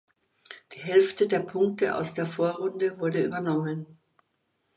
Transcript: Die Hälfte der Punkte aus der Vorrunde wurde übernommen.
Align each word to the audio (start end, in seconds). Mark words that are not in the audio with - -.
Die 0.73 0.79
Hälfte 0.79 1.27
der 1.27 1.41
Punkte 1.41 1.95
aus 1.95 2.15
der 2.15 2.25
Vorrunde 2.25 2.97
wurde 2.97 3.23
übernommen. 3.23 3.99